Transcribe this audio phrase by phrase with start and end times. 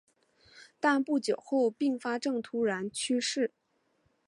[0.79, 3.51] 但不久后并发症突发骤逝。